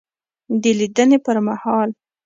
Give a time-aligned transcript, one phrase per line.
[0.63, 1.89] دلیدني پر مهال